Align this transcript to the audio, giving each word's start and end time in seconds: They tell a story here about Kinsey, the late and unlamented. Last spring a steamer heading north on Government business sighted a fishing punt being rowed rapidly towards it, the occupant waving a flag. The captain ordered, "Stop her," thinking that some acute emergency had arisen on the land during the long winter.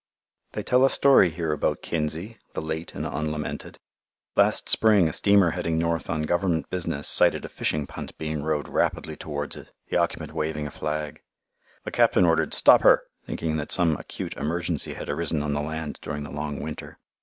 They 0.53 0.63
tell 0.63 0.83
a 0.83 0.89
story 0.89 1.29
here 1.29 1.51
about 1.51 1.83
Kinsey, 1.83 2.39
the 2.53 2.61
late 2.63 2.95
and 2.95 3.05
unlamented. 3.05 3.77
Last 4.35 4.67
spring 4.67 5.07
a 5.07 5.13
steamer 5.13 5.51
heading 5.51 5.77
north 5.77 6.09
on 6.09 6.23
Government 6.23 6.67
business 6.71 7.07
sighted 7.07 7.45
a 7.45 7.49
fishing 7.49 7.85
punt 7.85 8.17
being 8.17 8.41
rowed 8.41 8.67
rapidly 8.67 9.15
towards 9.15 9.55
it, 9.55 9.69
the 9.89 9.97
occupant 9.97 10.33
waving 10.33 10.65
a 10.65 10.71
flag. 10.71 11.21
The 11.83 11.91
captain 11.91 12.25
ordered, 12.25 12.55
"Stop 12.55 12.81
her," 12.81 13.03
thinking 13.27 13.57
that 13.57 13.71
some 13.71 13.95
acute 13.95 14.33
emergency 14.37 14.95
had 14.95 15.07
arisen 15.07 15.43
on 15.43 15.53
the 15.53 15.61
land 15.61 15.99
during 16.01 16.23
the 16.23 16.31
long 16.31 16.59
winter. 16.59 16.97